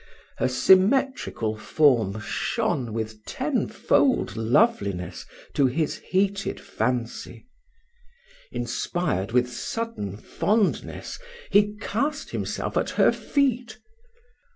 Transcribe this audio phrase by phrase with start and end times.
[0.39, 7.45] Her symmetrical from shone with tenfold loveliness to his heated fancy:
[8.51, 11.19] inspired with sudden fondness,
[11.51, 13.77] he cast himself at her feet.